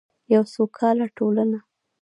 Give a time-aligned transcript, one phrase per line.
[0.33, 1.59] یوه سوکاله ټولنه.